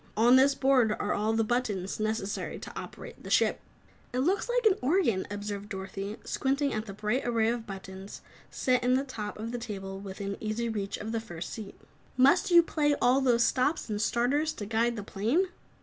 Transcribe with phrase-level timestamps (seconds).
[0.17, 3.59] On this board are all the buttons necessary to operate the ship."
[4.15, 8.95] "Looks like an organ," observed Dorothy, squinting at the bright array of buttons set in
[8.95, 11.79] the top of the table within easy reach of the first seat.
[12.17, 15.49] "Must you play all those stops and starters to guide the plane?"